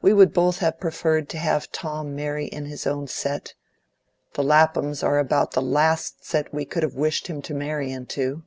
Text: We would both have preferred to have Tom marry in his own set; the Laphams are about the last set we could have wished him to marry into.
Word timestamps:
We 0.00 0.12
would 0.12 0.32
both 0.32 0.58
have 0.58 0.78
preferred 0.78 1.28
to 1.30 1.38
have 1.38 1.72
Tom 1.72 2.14
marry 2.14 2.46
in 2.46 2.66
his 2.66 2.86
own 2.86 3.08
set; 3.08 3.54
the 4.34 4.44
Laphams 4.44 5.02
are 5.02 5.18
about 5.18 5.50
the 5.54 5.60
last 5.60 6.24
set 6.24 6.54
we 6.54 6.64
could 6.64 6.84
have 6.84 6.94
wished 6.94 7.26
him 7.26 7.42
to 7.42 7.52
marry 7.52 7.90
into. 7.90 8.44